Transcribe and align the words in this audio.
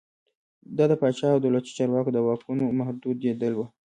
دا 0.77 0.85
د 0.91 0.93
پاچا 1.01 1.27
او 1.33 1.39
دولتي 1.45 1.71
چارواکو 1.77 2.11
د 2.13 2.17
واکونو 2.27 2.75
محدودېدل 2.79 3.53
و. 3.55 3.59